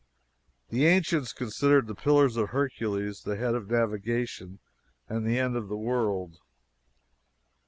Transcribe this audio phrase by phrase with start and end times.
[0.69, 4.57] The ancients considered the Pillars of Hercules the head of navigation
[5.07, 6.39] and the end of the world.